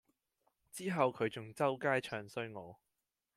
[0.71, 2.79] 之後佢仲周街唱衰我